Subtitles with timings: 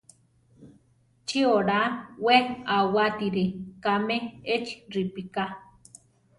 [1.27, 1.87] ¿Chi oláa
[2.25, 2.35] we
[2.77, 3.45] awátiri
[3.83, 4.17] káme
[4.53, 5.43] échi ripíká?